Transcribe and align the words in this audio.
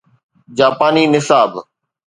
جاپاني 0.57 1.03
نصاب 1.13 1.51